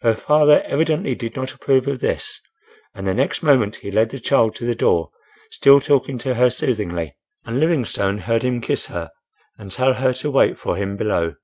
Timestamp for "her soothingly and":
6.36-7.60